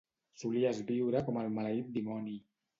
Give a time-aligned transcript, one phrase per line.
[0.43, 2.37] Solies viure com el maleït dimoni.